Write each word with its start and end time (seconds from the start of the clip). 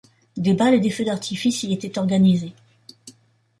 Des 0.35 0.55
bals 0.55 0.73
et 0.73 0.79
des 0.79 0.89
feux 0.89 1.05
d'artifice 1.05 1.61
y 1.61 1.73
étaient 1.73 1.99
organisés. 1.99 2.53